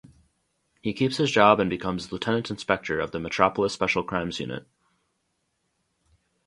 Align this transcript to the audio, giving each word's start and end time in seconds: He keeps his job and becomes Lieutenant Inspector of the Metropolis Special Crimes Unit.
He 0.81 0.93
keeps 0.95 1.17
his 1.17 1.29
job 1.29 1.59
and 1.59 1.69
becomes 1.69 2.11
Lieutenant 2.11 2.49
Inspector 2.49 2.99
of 2.99 3.11
the 3.11 3.19
Metropolis 3.19 3.73
Special 3.73 4.03
Crimes 4.03 4.39
Unit. 4.39 4.65